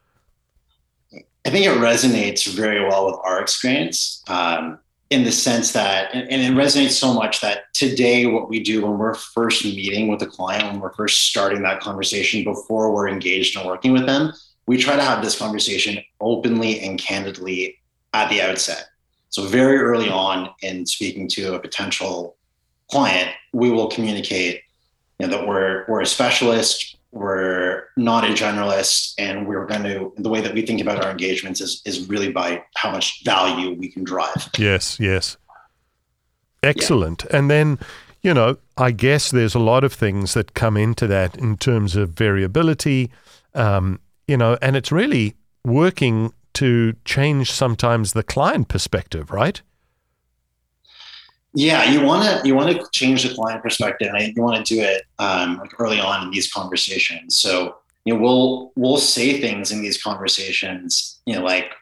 I 1.45 1.51
think 1.51 1.67
it 1.67 1.77
resonates 1.79 2.47
very 2.47 2.85
well 2.85 3.07
with 3.07 3.17
our 3.25 3.41
experience 3.41 4.23
um, 4.29 4.79
in 5.11 5.25
the 5.25 5.33
sense 5.33 5.73
that, 5.73 6.15
and, 6.15 6.31
it 6.31 6.53
resonates 6.53 6.93
so 6.93 7.13
much 7.13 7.41
that 7.41 7.73
today, 7.75 8.27
what 8.27 8.49
we 8.49 8.63
do 8.63 8.83
when 8.83 8.97
we're 8.97 9.15
first 9.15 9.65
meeting 9.65 10.09
with 10.09 10.23
a 10.23 10.27
client, 10.27 10.65
when 10.69 10.81
we're 10.81 10.95
first 10.95 11.23
starting 11.23 11.63
that 11.63 11.81
conversation 11.81 12.45
before 12.45 12.95
we're 12.95 13.09
engaged 13.09 13.59
in 13.59 13.67
working 13.67 13.93
with 13.93 14.07
them, 14.07 14.33
we 14.67 14.77
try 14.77 14.95
to 14.95 15.03
have 15.03 15.23
this 15.23 15.37
conversation 15.37 15.99
openly 16.21 16.81
and 16.81 16.99
candidly 16.99 17.77
at 18.15 18.31
the 18.31 18.41
outset. 18.41 18.87
So, 19.31 19.47
very 19.47 19.79
early 19.79 20.09
on 20.09 20.51
in 20.63 20.87
speaking 20.87 21.29
to 21.31 21.55
a 21.55 21.61
potential 21.61 22.37
client, 22.91 23.31
we 23.53 23.71
will 23.71 23.89
communicate 23.89 24.63
you 25.19 25.27
know, 25.27 25.37
that 25.37 25.47
we're 25.47 25.85
we're 25.89 26.03
a 26.03 26.07
specialist, 26.07 26.97
we're 27.13 27.85
not 27.97 28.25
a 28.25 28.29
generalist, 28.29 29.15
and 29.19 29.47
we're 29.47 29.67
going 29.67 29.85
to 29.85 30.13
the 30.17 30.29
way 30.29 30.41
that 30.41 30.55
we 30.55 30.63
think 30.63 30.81
about 30.81 31.05
our 31.05 31.11
engagements 31.11 31.61
is 31.61 31.83
is 31.85 32.09
really 32.09 32.33
by 32.33 32.63
how 32.77 32.91
much 32.91 33.23
value 33.25 33.75
we 33.75 33.89
can 33.89 34.03
drive. 34.03 34.51
Yes, 34.59 34.99
yes, 34.99 35.37
excellent. 36.63 37.25
Yeah. 37.31 37.37
And 37.37 37.51
then 37.51 37.79
you 38.23 38.33
know, 38.33 38.57
I 38.77 38.93
guess 38.93 39.31
there's 39.31 39.55
a 39.55 39.59
lot 39.59 39.85
of 39.85 39.93
things 39.93 40.35
that 40.35 40.55
come 40.55 40.77
into 40.77 41.07
that 41.09 41.37
in 41.37 41.57
terms 41.57 41.97
of 41.97 42.11
variability, 42.11 43.11
um, 43.55 44.01
you 44.29 44.37
know, 44.37 44.57
and 44.63 44.77
it's 44.77 44.93
really 44.93 45.35
working 45.65 46.33
to 46.55 46.95
change 47.05 47.51
sometimes 47.51 48.13
the 48.13 48.23
client 48.23 48.69
perspective, 48.69 49.31
right? 49.31 49.61
Yeah, 51.55 51.91
you 51.91 52.03
want 52.03 52.25
to 52.25 52.47
you 52.49 52.55
want 52.55 52.75
to 52.75 52.87
change 52.93 53.29
the 53.29 53.35
client 53.35 53.63
perspective, 53.63 54.11
and 54.15 54.35
you 54.35 54.43
want 54.43 54.65
to 54.65 54.75
do 54.75 54.81
it 54.81 55.03
um, 55.19 55.59
like 55.59 55.79
early 55.79 56.01
on 56.01 56.23
in 56.27 56.31
these 56.31 56.51
conversations. 56.51 57.37
So 57.37 57.77
you 58.05 58.15
know, 58.15 58.21
we'll 58.21 58.73
we'll 58.75 58.97
say 58.97 59.41
things 59.41 59.71
in 59.71 59.83
these 59.83 60.03
conversations, 60.03 61.21
you 61.27 61.35
know, 61.35 61.45
like 61.45 61.73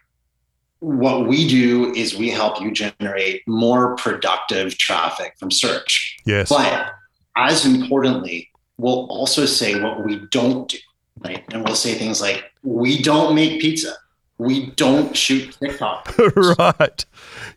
what 0.81 1.29
we 1.29 1.47
do 1.47 1.93
is 1.95 2.17
we 2.17 2.31
help 2.31 2.61
you 2.61 2.73
generate 2.73 3.47
more 3.47 3.97
productive 3.97 4.77
traffic 4.79 5.35
from 5.39 5.51
search. 5.51 6.17
Yes. 6.25 6.49
But 6.49 6.93
as 7.37 7.67
importantly, 7.67 8.51
we'll 8.79 9.07
also 9.07 9.47
say 9.47 9.81
what 9.81 10.05
we 10.05 10.21
don't 10.31 10.69
do. 10.69 10.79
right? 11.23 11.45
And 11.53 11.65
we'll 11.65 11.77
say 11.77 11.95
things 11.95 12.21
like, 12.21 12.45
"We 12.63 13.03
don't 13.03 13.35
make 13.35 13.61
pizza. 13.61 13.95
We 14.41 14.67
don't 14.71 15.17
shoot 15.17 15.57
TikTok." 15.61 16.15
right. 16.59 17.05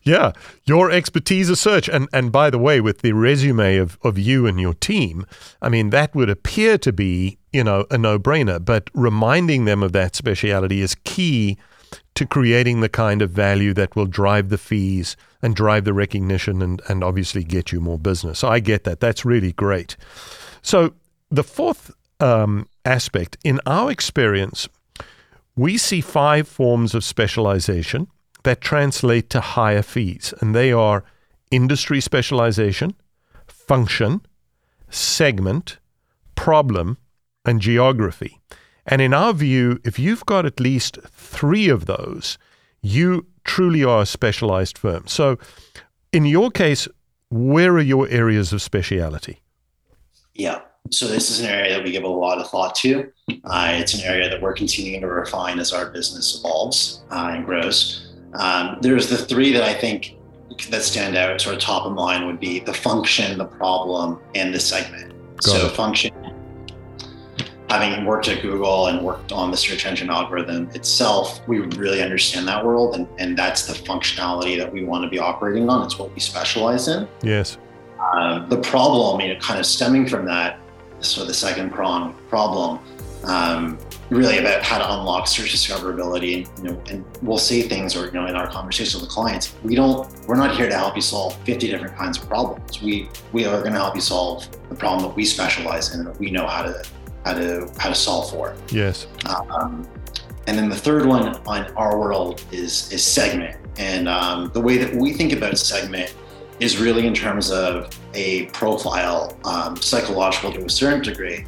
Yeah. 0.04 0.34
Your 0.66 0.92
expertise 0.92 1.50
is 1.50 1.60
search. 1.60 1.88
And 1.90 2.08
and 2.14 2.32
by 2.32 2.50
the 2.50 2.60
way, 2.60 2.82
with 2.82 3.00
the 3.00 3.14
resume 3.14 3.78
of, 3.78 3.98
of 4.04 4.18
you 4.18 4.46
and 4.46 4.60
your 4.60 4.74
team, 4.74 5.26
I 5.62 5.70
mean 5.70 5.90
that 5.92 6.14
would 6.14 6.30
appear 6.30 6.78
to 6.80 6.92
be, 6.92 7.38
you 7.52 7.64
know, 7.64 7.86
a 7.90 7.98
no 7.98 8.20
brainer. 8.20 8.64
But 8.64 8.90
reminding 8.94 9.66
them 9.66 9.82
of 9.82 9.94
that 9.94 10.16
speciality 10.16 10.82
is 10.82 10.96
key 11.04 11.58
to 12.16 12.26
creating 12.26 12.82
the 12.82 12.90
kind 12.90 13.22
of 13.22 13.32
value 13.32 13.74
that 13.74 13.96
will 13.96 14.06
drive 14.06 14.50
the 14.50 14.58
fees 14.58 15.16
and 15.42 15.56
drive 15.56 15.84
the 15.84 15.94
recognition 15.94 16.62
and, 16.62 16.82
and 16.88 17.04
obviously 17.04 17.44
get 17.44 17.72
you 17.72 17.80
more 17.80 18.00
business. 18.00 18.40
So 18.40 18.48
I 18.48 18.60
get 18.60 18.84
that. 18.84 19.00
That's 19.00 19.26
really 19.26 19.52
great. 19.52 19.98
So 20.62 20.94
the 21.30 21.44
fourth 21.44 21.92
um, 22.20 22.68
aspect, 22.86 23.38
in 23.44 23.60
our 23.66 23.92
experience, 23.92 24.70
we 25.56 25.78
see 25.78 26.02
five 26.02 26.48
forms 26.48 26.96
of 26.96 27.04
specialization 27.04 28.08
that 28.44 28.62
translate 28.62 29.30
to 29.30 29.40
higher 29.40 29.82
fees, 29.82 30.34
and 30.40 30.54
they 30.54 30.72
are 30.72 31.04
industry 31.52 32.02
specialization, 32.02 32.94
function, 33.48 34.22
segment, 34.90 35.78
problem, 36.36 36.98
and 37.46 37.62
geography. 37.62 38.40
And 38.86 39.02
in 39.02 39.14
our 39.14 39.34
view, 39.34 39.80
if 39.86 39.98
you've 39.98 40.26
got 40.26 40.46
at 40.46 40.60
least 40.60 40.98
three 41.10 41.70
of 41.70 41.86
those, 41.86 42.38
you 42.82 43.28
truly 43.44 43.84
are 43.84 44.02
a 44.02 44.06
specialized 44.06 44.78
firm. 44.78 45.08
So, 45.08 45.38
in 46.12 46.26
your 46.26 46.52
case, 46.52 46.88
where 47.30 47.74
are 47.74 47.82
your 47.82 48.08
areas 48.10 48.54
of 48.54 48.62
speciality? 48.62 49.42
Yeah. 50.34 50.62
So, 50.94 51.08
this 51.08 51.32
is 51.32 51.40
an 51.40 51.48
area 51.48 51.74
that 51.74 51.84
we 51.84 51.92
give 51.92 52.04
a 52.04 52.08
lot 52.08 52.38
of 52.38 52.50
thought 52.50 52.76
to. 52.76 53.12
Uh, 53.46 53.72
it's 53.74 53.96
an 53.96 54.02
area 54.02 54.30
that 54.30 54.40
we're 54.40 54.54
continuing 54.54 55.02
to 55.02 55.08
refine 55.08 55.58
as 55.58 55.74
our 55.74 55.90
business 55.90 56.38
evolves 56.40 57.04
uh, 57.10 57.32
and 57.34 57.46
grows. 57.46 58.14
Um, 58.34 58.78
there's 58.82 59.10
the 59.10 59.18
three 59.18 59.52
that 59.54 59.64
I 59.64 59.74
think 59.74 60.16
that 60.70 60.84
stand 60.84 61.18
out, 61.18 61.42
sort 61.42 61.56
of 61.56 61.62
top 61.62 61.88
of 61.88 61.94
mind, 61.94 62.28
would 62.28 62.40
be 62.40 62.60
the 62.60 62.74
function, 62.76 63.40
the 63.40 63.46
problem, 63.46 64.20
and 64.36 64.54
the 64.54 64.60
segment. 64.60 65.14
Got 65.38 65.44
so, 65.44 65.66
it. 65.66 65.72
function 65.72 66.12
having 67.70 68.06
worked 68.06 68.28
at 68.28 68.44
Google 68.44 68.86
and 68.88 69.04
worked 69.04 69.32
on 69.32 69.50
the 69.50 69.58
search 69.58 69.88
engine 69.88 70.12
algorithm 70.12 70.70
itself, 70.76 71.42
we 71.48 71.58
really 71.58 72.04
understand 72.04 72.48
that 72.48 72.64
world, 72.64 72.94
and, 72.94 73.08
and 73.18 73.36
that's 73.36 73.66
the 73.66 73.74
functionality 73.74 74.56
that 74.60 74.72
we 74.72 74.84
want 74.84 75.04
to 75.04 75.10
be 75.10 75.18
operating 75.18 75.68
on. 75.68 75.84
It's 75.84 75.98
what 75.98 76.14
we 76.14 76.20
specialize 76.20 76.88
in. 76.88 77.08
Yes. 77.24 77.58
Uh, 78.00 78.46
the 78.46 78.62
problem, 78.62 79.22
you 79.22 79.34
know, 79.34 79.40
kind 79.40 79.60
of 79.60 79.66
stemming 79.66 80.08
from 80.08 80.24
that, 80.26 80.60
so 81.06 81.26
the 81.26 81.34
second 81.34 81.72
prong 81.72 82.16
problem, 82.30 82.80
um, 83.24 83.78
really 84.10 84.38
about 84.38 84.62
how 84.64 84.78
to 84.78 84.94
unlock 85.00 85.28
search 85.28 85.54
discoverability. 85.54 86.48
You 86.58 86.72
know, 86.72 86.82
and 86.90 87.06
we'll 87.22 87.38
say 87.38 87.62
things, 87.64 87.96
or 87.96 88.06
you 88.06 88.12
know, 88.12 88.26
in 88.28 88.36
our 88.36 88.48
conversations 88.48 89.02
with 89.02 89.10
clients, 89.10 89.56
we 89.64 89.76
don't, 89.76 90.08
we're 90.28 90.36
not 90.36 90.56
here 90.56 90.68
to 90.68 90.76
help 90.76 90.96
you 90.96 91.02
solve 91.02 91.36
50 91.44 91.68
different 91.68 91.96
kinds 91.96 92.18
of 92.18 92.28
problems. 92.28 92.82
We 92.82 93.10
we 93.32 93.46
are 93.46 93.62
going 93.62 93.74
to 93.74 93.80
help 93.80 93.96
you 93.96 94.02
solve 94.02 94.48
the 94.70 94.76
problem 94.76 95.08
that 95.10 95.16
we 95.16 95.26
specialize 95.26 95.94
in, 95.94 96.02
and 96.02 96.10
that 96.10 96.20
we 96.20 96.32
know 96.32 96.48
how 96.48 96.64
to 96.64 96.84
how 97.26 97.34
to 97.34 97.72
how 97.78 97.90
to 97.90 97.96
solve 97.96 98.30
for. 98.30 98.56
Yes. 98.70 99.08
Um, 99.26 99.88
and 100.48 100.58
then 100.58 100.68
the 100.68 100.76
third 100.76 101.06
one 101.06 101.36
on 101.48 101.72
our 101.76 101.98
world 101.98 102.44
is 102.52 102.92
is 102.92 103.06
segment, 103.06 103.58
and 103.78 104.10
um, 104.10 104.52
the 104.54 104.62
way 104.62 104.78
that 104.78 104.94
we 104.94 105.14
think 105.14 105.32
about 105.32 105.58
segment 105.58 106.14
is 106.60 106.78
really 106.78 107.08
in 107.08 107.14
terms 107.14 107.52
of 107.52 107.90
a 108.14 108.46
profile, 108.48 109.38
um, 109.46 109.76
psychological 109.78 110.52
to 110.52 110.66
a 110.66 110.70
certain 110.70 111.02
degree, 111.02 111.46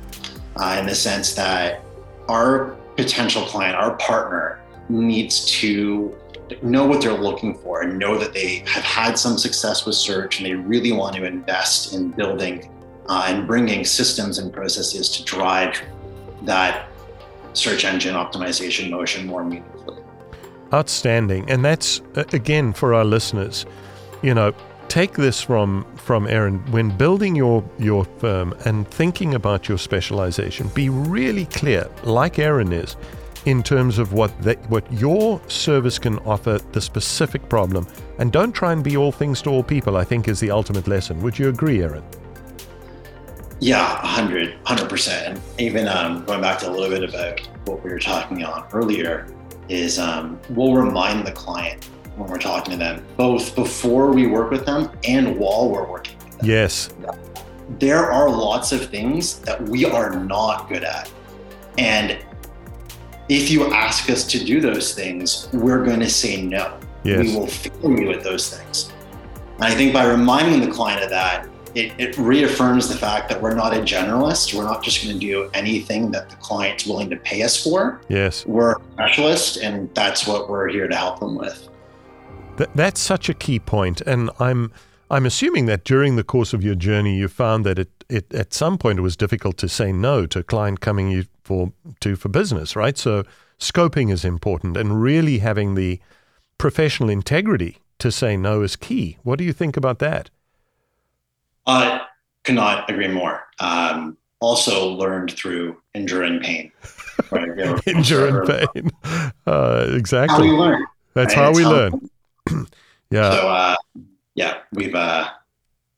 uh, 0.58 0.78
in 0.80 0.86
the 0.86 0.96
sense 0.96 1.34
that 1.36 1.82
our 2.28 2.76
potential 2.96 3.44
client, 3.46 3.76
our 3.76 3.96
partner, 3.98 4.60
needs 4.90 5.46
to 5.46 6.16
know 6.62 6.86
what 6.86 7.02
they're 7.02 7.14
looking 7.14 7.58
for 7.58 7.82
and 7.82 7.98
know 7.98 8.18
that 8.18 8.34
they 8.34 8.64
have 8.68 8.84
had 8.84 9.18
some 9.18 9.38
success 9.38 9.86
with 9.86 9.96
search 9.96 10.38
and 10.38 10.46
they 10.46 10.54
really 10.54 10.92
want 10.92 11.16
to 11.16 11.26
invest 11.26 11.94
in 11.94 12.12
building 12.12 12.72
uh, 13.10 13.26
and 13.28 13.48
bringing 13.48 13.84
systems 13.84 14.38
and 14.38 14.54
processes 14.54 15.10
to 15.10 15.24
drive 15.24 15.82
that 16.44 16.88
search 17.54 17.86
engine 17.86 18.16
optimization 18.16 18.90
motion 18.90 19.26
more 19.26 19.44
meaningfully. 19.44 20.04
Outstanding. 20.74 21.50
And 21.50 21.64
that's, 21.64 22.02
again, 22.16 22.74
for 22.74 22.94
our 22.94 23.06
listeners, 23.06 23.66
you 24.22 24.34
know, 24.34 24.54
take 24.96 25.12
this 25.12 25.42
from 25.42 25.84
from 25.98 26.26
Aaron 26.26 26.58
when 26.72 26.90
building 26.96 27.36
your 27.36 27.62
your 27.78 28.06
firm 28.06 28.54
and 28.64 28.88
thinking 28.88 29.36
about 29.36 29.68
your 29.68 29.78
specialization 29.78 30.70
be 30.70 30.88
really 30.88 31.48
clear 31.48 31.90
like 32.04 32.40
Aaron 32.40 32.72
is 32.72 32.96
in 33.44 33.62
terms 33.62 34.00
of 34.00 34.14
what 34.14 34.32
what 34.70 34.90
your 34.94 35.42
service 35.50 36.00
can 36.00 36.18
offer 36.20 36.60
the 36.72 36.80
specific 36.80 37.50
problem. 37.50 37.86
And 38.20 38.32
don't 38.32 38.54
try 38.54 38.72
and 38.72 38.82
be 38.82 38.96
all 38.96 39.12
things 39.12 39.42
to 39.42 39.50
all 39.50 39.64
people 39.64 39.98
I 39.98 40.06
think 40.06 40.30
is 40.30 40.40
the 40.40 40.50
ultimate 40.50 40.88
lesson. 40.88 41.22
Would 41.24 41.38
you 41.38 41.50
agree 41.50 41.84
Aaron? 41.84 42.04
Yeah, 43.60 44.02
100, 44.02 44.64
100%. 44.64 45.28
And 45.28 45.42
even 45.58 45.90
um, 45.90 46.24
going 46.24 46.40
back 46.40 46.60
to 46.60 46.70
a 46.70 46.72
little 46.72 46.90
bit 46.90 47.04
about 47.10 47.42
what 47.66 47.84
we 47.84 47.90
were 47.90 48.00
talking 48.00 48.46
on 48.46 48.66
earlier, 48.72 49.28
is 49.68 49.98
um, 49.98 50.40
we'll 50.50 50.76
remind 50.76 51.26
the 51.26 51.32
client 51.32 51.90
when 52.16 52.30
we're 52.30 52.38
talking 52.38 52.72
to 52.72 52.78
them, 52.78 53.06
both 53.18 53.56
before 53.56 54.12
we 54.12 54.28
work 54.28 54.52
with 54.52 54.66
them 54.66 54.90
and 55.04 55.38
while 55.38 55.70
we're 55.70 55.88
working 55.88 56.18
with 56.20 56.38
them. 56.40 56.50
Yes. 56.50 56.94
There 57.80 58.12
are 58.12 58.30
lots 58.30 58.72
of 58.72 58.90
things 58.90 59.40
that 59.40 59.62
we 59.62 59.86
are 59.86 60.16
not 60.16 60.70
good 60.70 60.84
at. 60.84 61.12
And 61.78 62.18
if 63.28 63.50
you 63.50 63.74
ask 63.74 64.10
us 64.10 64.24
to 64.28 64.44
do 64.44 64.62
those 64.62 64.94
things, 64.94 65.50
we're 65.52 65.84
going 65.84 66.00
to 66.00 66.10
say 66.10 66.42
no. 66.42 66.78
Yes. 67.04 67.26
We 67.26 67.36
will 67.36 67.48
fail 67.48 68.00
you 68.00 68.12
at 68.12 68.24
those 68.24 68.56
things. 68.56 68.92
And 69.56 69.64
I 69.64 69.72
think 69.72 69.94
by 69.94 70.06
reminding 70.06 70.62
the 70.62 70.74
client 70.74 71.04
of 71.04 71.10
that, 71.10 71.48
it, 71.76 71.92
it 71.98 72.18
reaffirms 72.18 72.88
the 72.88 72.96
fact 72.96 73.28
that 73.30 73.42
we're 73.42 73.54
not 73.54 73.74
a 73.74 73.82
generalist. 73.82 74.54
We're 74.54 74.64
not 74.64 74.82
just 74.82 75.04
going 75.04 75.14
to 75.14 75.20
do 75.20 75.50
anything 75.54 76.10
that 76.12 76.30
the 76.30 76.36
client's 76.38 76.86
willing 76.86 77.10
to 77.10 77.18
pay 77.18 77.42
us 77.44 77.62
for. 77.62 78.02
Yes. 78.08 78.46
We're 78.46 78.76
a 78.76 78.82
specialist, 78.94 79.58
and 79.58 79.94
that's 79.94 80.26
what 80.26 80.50
we're 80.50 80.70
here 80.70 80.88
to 80.88 80.96
help 80.96 81.20
them 81.20 81.36
with. 81.36 81.68
Th- 82.58 82.70
that's 82.76 83.02
such 83.02 83.30
a 83.30 83.34
key 83.34 83.60
point, 83.60 84.02
and 84.02 84.30
I'm 84.40 84.72
I'm 85.10 85.26
assuming 85.26 85.66
that 85.68 85.84
during 85.84 86.16
the 86.16 86.24
course 86.24 86.54
of 86.54 86.64
your 86.64 86.76
journey, 86.76 87.18
you 87.18 87.28
found 87.28 87.66
that 87.66 87.78
it, 87.78 87.90
it 88.10 88.34
at 88.34 88.54
some 88.54 88.78
point 88.78 89.00
it 89.00 89.02
was 89.02 89.16
difficult 89.16 89.58
to 89.58 89.70
say 89.70 89.92
no 89.92 90.26
to 90.28 90.40
a 90.40 90.44
client 90.44 90.80
coming 90.80 91.10
you 91.12 91.26
for 91.44 91.74
to 92.00 92.16
for 92.16 92.30
business, 92.30 92.76
right? 92.76 92.98
So 92.98 93.24
scoping 93.60 94.12
is 94.12 94.26
important, 94.26 94.78
and 94.78 95.02
really 95.02 95.40
having 95.40 95.76
the 95.76 96.00
professional 96.58 97.10
integrity 97.10 97.80
to 98.00 98.12
say 98.12 98.38
no 98.38 98.62
is 98.62 98.76
key. 98.76 99.18
What 99.24 99.38
do 99.38 99.46
you 99.46 99.54
think 99.54 99.78
about 99.78 100.00
that? 100.00 100.30
I 101.68 102.02
cannot 102.44 102.90
agree 102.90 103.08
more. 103.08 103.44
Um, 103.60 104.18
also 104.40 104.90
learned 104.90 105.32
through 105.32 105.82
enduring 105.94 106.40
pain. 106.40 106.72
Right? 107.32 107.88
enduring 107.88 108.46
pain. 108.46 108.92
Uh, 109.48 109.88
exactly. 109.94 110.48
How 110.48 110.54
we 110.54 110.58
learn. 110.58 110.86
That's 111.14 111.36
right? 111.36 111.46
how 111.46 111.54
we 111.54 111.64
how 111.64 111.72
learn. 111.72 112.10
yeah. 113.10 113.32
So 113.32 113.48
uh, 113.50 113.76
yeah, 114.36 114.60
we've 114.74 114.96
uh, 114.96 115.30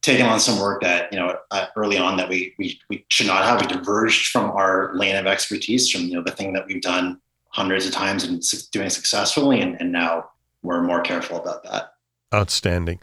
taken 0.01 0.25
on 0.25 0.39
some 0.39 0.59
work 0.59 0.81
that 0.81 1.11
you 1.11 1.19
know 1.19 1.37
uh, 1.51 1.65
early 1.75 1.97
on 1.97 2.17
that 2.17 2.29
we, 2.29 2.53
we 2.57 2.79
we 2.89 3.05
should 3.09 3.27
not 3.27 3.43
have. 3.43 3.61
We 3.61 3.67
diverged 3.67 4.27
from 4.27 4.51
our 4.51 4.93
lane 4.95 5.15
of 5.15 5.27
expertise 5.27 5.89
from 5.89 6.01
you 6.01 6.15
know 6.15 6.23
the 6.23 6.31
thing 6.31 6.53
that 6.53 6.65
we've 6.65 6.81
done 6.81 7.19
hundreds 7.49 7.85
of 7.85 7.93
times 7.93 8.23
and 8.23 8.43
doing 8.71 8.89
successfully, 8.89 9.61
and, 9.61 9.79
and 9.81 9.91
now 9.91 10.29
we're 10.63 10.81
more 10.81 11.01
careful 11.01 11.37
about 11.37 11.63
that. 11.63 11.93
Outstanding. 12.33 12.99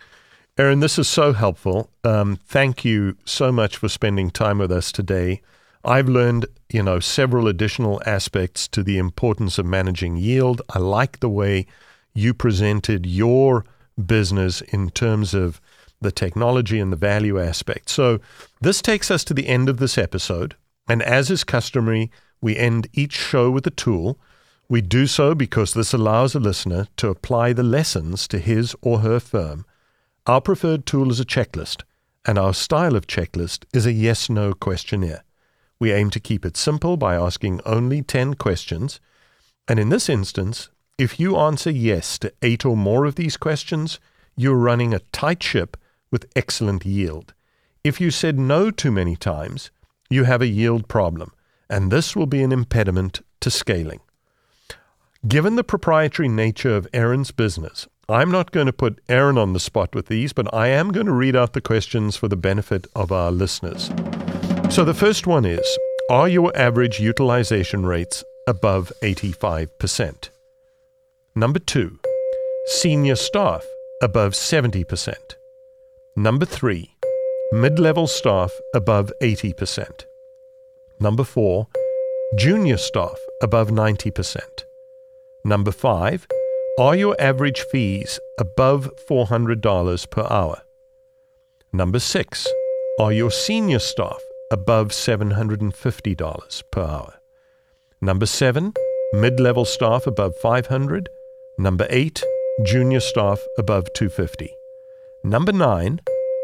Aaron, 0.57 0.81
this 0.81 0.99
is 0.99 1.09
so 1.09 1.33
helpful. 1.33 1.91
Um, 2.05 2.37
thank 2.37 2.85
you 2.85 3.17
so 3.25 3.51
much 3.51 3.77
for 3.77 3.89
spending 3.89 4.31
time 4.31 4.59
with 4.59 4.71
us 4.71 4.93
today. 4.93 5.41
I've 5.85 6.09
learned, 6.09 6.47
you 6.71 6.83
know, 6.83 7.01
several 7.01 7.49
additional 7.49 8.01
aspects 8.07 8.69
to 8.69 8.83
the 8.83 8.97
importance 8.97 9.59
of 9.59 9.67
managing 9.67 10.17
yield. 10.17 10.63
I 10.71 10.79
like 10.79 11.19
the 11.19 11.29
way 11.29 11.67
you 12.15 12.35
presented 12.35 13.07
your 13.07 13.65
business 14.07 14.61
in 14.61 14.91
terms 14.91 15.35
of 15.35 15.61
the 16.01 16.13
technology 16.13 16.81
and 16.81 16.93
the 16.93 16.97
value 16.97 17.41
aspect. 17.41 17.89
So, 17.89 18.21
this 18.61 18.83
takes 18.83 19.11
us 19.11 19.25
to 19.25 19.35
the 19.35 19.49
end 19.49 19.69
of 19.69 19.79
this 19.79 19.97
episode. 19.97 20.57
And 20.89 21.03
as 21.03 21.31
is 21.31 21.45
customary, 21.45 22.11
we 22.41 22.57
end 22.57 22.89
each 22.93 23.15
show 23.15 23.51
with 23.51 23.67
a 23.67 23.71
tool. 23.71 24.19
We 24.69 24.81
do 24.81 25.07
so 25.07 25.35
because 25.35 25.73
this 25.73 25.93
allows 25.93 26.35
a 26.35 26.41
listener 26.41 26.89
to 26.99 27.09
apply 27.09 27.53
the 27.53 27.63
lessons 27.63 28.29
to 28.29 28.39
his 28.39 28.77
or 28.83 28.99
her 29.01 29.21
firm 29.21 29.65
our 30.27 30.41
preferred 30.41 30.87
tool 30.87 31.11
is 31.11 31.21
a 31.21 31.25
checklist, 31.27 31.83
and 32.25 32.39
our 32.39 32.55
style 32.55 32.97
of 32.97 33.07
checklist 33.07 33.67
is 33.75 33.85
a 33.85 33.93
yes 33.93 34.31
no 34.31 34.55
questionnaire. 34.55 35.23
We 35.79 35.93
aim 35.93 36.09
to 36.11 36.21
keep 36.21 36.47
it 36.47 36.57
simple 36.57 36.97
by 36.97 37.15
asking 37.15 37.61
only 37.67 38.01
10 38.01 38.35
questions. 38.35 39.01
And 39.69 39.79
in 39.79 39.91
this 39.91 40.09
instance, 40.09 40.71
if 40.99 41.19
you 41.19 41.37
answer 41.37 41.71
yes 41.71 42.19
to 42.21 42.33
eight 42.43 42.65
or 42.65 42.77
more 42.77 43.05
of 43.05 43.17
these 43.17 43.37
questions, 43.37 43.99
you're 44.37 44.55
running 44.55 44.95
a 44.95 45.01
tight 45.13 45.43
ship 45.43 45.77
with 46.11 46.31
excellent 46.37 46.87
yield. 46.87 47.35
If 47.83 48.01
you 48.01 48.11
said 48.11 48.39
no 48.39 48.71
too 48.71 48.93
many 48.93 49.17
times, 49.17 49.71
you 50.09 50.25
have 50.25 50.43
a 50.43 50.47
yield 50.47 50.89
problem. 50.89 51.33
and 51.71 51.91
this 51.91 52.15
will 52.15 52.27
be 52.27 52.43
an 52.43 52.53
impediment 52.53 53.23
to 53.41 53.51
scaling. 53.51 54.01
Given 55.27 55.57
the 55.57 55.65
proprietary 55.65 56.29
nature 56.29 56.77
of 56.77 56.87
Aaron's 56.93 57.31
business, 57.31 57.89
I'm 58.07 58.31
not 58.31 58.51
going 58.53 58.67
to 58.67 58.73
put 58.73 59.01
Aaron 59.09 59.39
on 59.39 59.55
the 59.55 59.59
spot 59.59 59.95
with 59.95 60.07
these, 60.09 60.35
but 60.35 60.53
I 60.55 60.69
am 60.69 60.93
going 60.93 61.07
to 61.07 61.13
read 61.13 61.35
out 61.35 61.55
the 61.55 61.63
questions 61.63 62.17
for 62.17 62.29
the 62.29 62.37
benefit 62.37 62.87
of 62.95 63.11
our 63.11 63.33
listeners. 63.33 63.91
So 64.69 64.85
the 64.85 64.93
first 64.95 65.27
one 65.27 65.47
is 65.47 65.67
Are 66.11 66.29
your 66.29 66.55
average 66.55 67.01
utilization 67.01 67.87
rates 67.87 68.23
above 68.47 68.93
85%? 69.03 70.29
Number 71.37 71.59
two, 71.59 71.99
senior 72.67 73.17
staff 73.17 73.67
above 74.01 74.35
70%. 74.35 75.17
Number 76.15 76.47
three, 76.47 76.95
mid 77.51 77.81
level 77.81 78.07
staff 78.07 78.53
above 78.73 79.11
80%. 79.21 80.05
Number 81.01 81.25
four, 81.25 81.67
junior 82.37 82.77
staff 82.77 83.19
above 83.43 83.71
90%. 83.71 84.43
Number 85.45 85.73
five, 85.73 86.25
are 86.79 86.95
your 86.95 87.17
average 87.21 87.63
fees 87.63 88.21
above 88.39 88.89
$400 89.11 90.11
per 90.11 90.27
hour? 90.31 90.63
Number 91.73 91.99
six, 91.99 92.47
are 93.01 93.13
your 93.13 93.33
senior 93.33 93.81
staff 93.81 94.23
above 94.53 94.91
$750 94.91 96.63
per 96.71 96.81
hour? 96.81 97.15
Number 98.01 98.27
seven, 98.27 98.73
mid 99.15 99.41
level 99.41 99.65
staff 99.65 100.07
above 100.07 100.37
500. 100.37 101.09
Number 101.57 101.87
eight, 101.89 102.21
junior 102.65 102.99
staff 102.99 103.41
above 103.57 103.93
250. 103.95 104.53
Number 105.23 105.53
nine, 105.53 106.01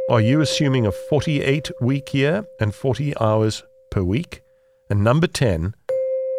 are 0.09 0.21
you 0.21 0.41
assuming 0.41 0.87
a 0.87 0.93
48 0.93 1.69
week 1.81 2.15
year 2.15 2.45
and 2.61 2.73
40 2.73 3.19
hours 3.19 3.65
per 3.91 4.05
week? 4.05 4.41
And 4.89 5.03
number 5.03 5.27
10, 5.27 5.75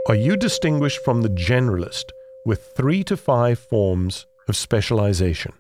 are 0.07 0.15
you 0.15 0.37
distinguished 0.37 1.03
from 1.03 1.21
the 1.21 1.29
generalist 1.29 2.11
with 2.45 2.71
three 2.77 3.03
to 3.03 3.17
five 3.17 3.59
forms 3.59 4.25
of 4.47 4.55
specialization? 4.55 5.51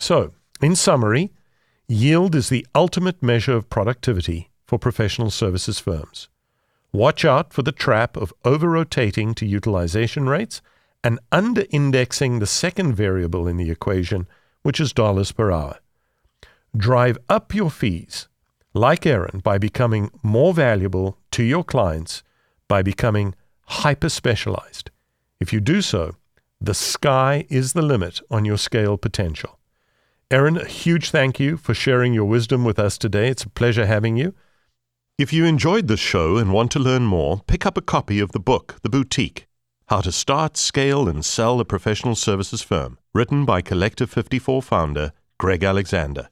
So, 0.00 0.32
in 0.62 0.74
summary, 0.74 1.32
yield 1.86 2.34
is 2.34 2.48
the 2.48 2.66
ultimate 2.74 3.22
measure 3.22 3.54
of 3.54 3.68
productivity 3.68 4.50
for 4.66 4.78
professional 4.78 5.30
services 5.30 5.78
firms. 5.78 6.30
Watch 6.94 7.26
out 7.26 7.52
for 7.52 7.60
the 7.60 7.72
trap 7.72 8.16
of 8.16 8.32
over 8.42 8.70
rotating 8.70 9.34
to 9.34 9.46
utilization 9.46 10.30
rates 10.30 10.62
and 11.04 11.18
under 11.30 11.64
indexing 11.70 12.38
the 12.38 12.46
second 12.46 12.94
variable 12.94 13.46
in 13.46 13.56
the 13.56 13.70
equation, 13.70 14.26
which 14.62 14.80
is 14.80 14.92
dollars 14.92 15.32
per 15.32 15.50
hour. 15.50 15.78
Drive 16.76 17.18
up 17.28 17.54
your 17.54 17.70
fees, 17.70 18.28
like 18.74 19.06
Aaron, 19.06 19.40
by 19.42 19.58
becoming 19.58 20.10
more 20.22 20.52
valuable 20.52 21.18
to 21.32 21.42
your 21.42 21.64
clients 21.64 22.22
by 22.68 22.82
becoming 22.82 23.34
hyper 23.66 24.08
specialized. 24.08 24.90
If 25.40 25.52
you 25.52 25.60
do 25.60 25.80
so, 25.80 26.16
the 26.60 26.74
sky 26.74 27.46
is 27.48 27.72
the 27.72 27.82
limit 27.82 28.20
on 28.30 28.44
your 28.44 28.58
scale 28.58 28.98
potential. 28.98 29.58
Aaron, 30.30 30.58
a 30.58 30.66
huge 30.66 31.10
thank 31.10 31.40
you 31.40 31.56
for 31.56 31.72
sharing 31.72 32.12
your 32.12 32.26
wisdom 32.26 32.64
with 32.64 32.78
us 32.78 32.98
today. 32.98 33.28
It's 33.28 33.44
a 33.44 33.48
pleasure 33.48 33.86
having 33.86 34.16
you. 34.16 34.34
If 35.16 35.32
you 35.32 35.46
enjoyed 35.46 35.88
this 35.88 36.00
show 36.00 36.36
and 36.36 36.52
want 36.52 36.70
to 36.72 36.78
learn 36.78 37.04
more, 37.04 37.40
pick 37.46 37.64
up 37.64 37.78
a 37.78 37.82
copy 37.82 38.20
of 38.20 38.32
the 38.32 38.40
book, 38.40 38.76
The 38.82 38.90
Boutique 38.90 39.47
How 39.88 40.00
to 40.02 40.12
Start, 40.12 40.58
Scale, 40.58 41.08
and 41.08 41.24
Sell 41.24 41.60
a 41.60 41.64
Professional 41.64 42.14
Services 42.14 42.60
Firm, 42.60 42.98
written 43.14 43.46
by 43.46 43.62
Collective 43.62 44.10
54 44.10 44.60
founder 44.60 45.12
Greg 45.38 45.64
Alexander. 45.64 46.28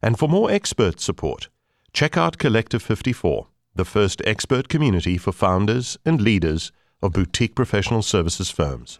And 0.00 0.18
for 0.18 0.30
more 0.30 0.50
expert 0.50 0.98
support, 0.98 1.50
check 1.92 2.16
out 2.16 2.38
Collective 2.38 2.82
54, 2.82 3.48
the 3.74 3.84
first 3.84 4.22
expert 4.24 4.70
community 4.70 5.18
for 5.18 5.32
founders 5.32 5.98
and 6.06 6.22
leaders 6.22 6.72
of 7.02 7.12
boutique 7.12 7.54
professional 7.54 8.00
services 8.00 8.50
firms. 8.50 8.98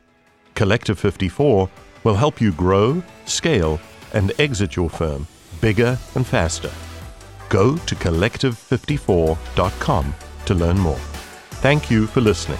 Collective 0.54 0.98
54 0.98 1.70
will 2.04 2.16
help 2.16 2.38
you 2.38 2.52
grow, 2.52 3.02
scale, 3.24 3.80
and 4.12 4.30
exit 4.38 4.76
your 4.76 4.90
firm 4.90 5.26
bigger 5.62 5.98
and 6.14 6.26
faster. 6.26 6.70
Go 7.48 7.78
to 7.78 7.94
collective54.com 7.94 10.14
to 10.44 10.54
learn 10.54 10.78
more. 10.78 11.00
Thank 11.62 11.90
you 11.90 12.06
for 12.06 12.20
listening. 12.20 12.58